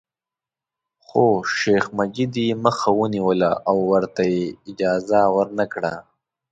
خو 1.05 1.23
شیخ 1.57 1.85
مجید 1.97 2.33
یې 2.45 2.49
مخه 2.65 2.89
ونیوله 2.99 3.51
او 3.69 3.75
ورته 3.91 4.23
یې 4.33 4.45
اجازه 4.69 5.21
ورنکړه. 5.35 5.93